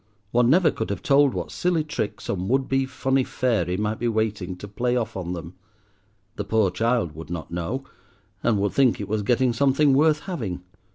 One 0.31 0.49
never 0.49 0.71
could 0.71 0.89
have 0.89 1.03
told 1.03 1.35
what 1.35 1.51
silly 1.51 1.83
trick 1.83 2.19
some 2.21 2.49
would 2.49 2.67
be 2.67 2.87
funny 2.87 3.23
fairy 3.23 3.77
might 3.77 3.99
be 3.99 4.07
waiting 4.07 4.55
to 4.55 4.67
play 4.67 4.95
off 4.95 5.15
on 5.15 5.33
them. 5.33 5.53
The 6.37 6.43
poor 6.43 6.71
child 6.71 7.11
would 7.13 7.29
not 7.29 7.51
know, 7.51 7.83
and 8.41 8.57
would 8.57 8.71
think 8.73 8.99
it 8.99 9.07
was 9.07 9.21
getting 9.21 9.53
something 9.53 9.93
worth 9.93 10.21
having. 10.21 10.63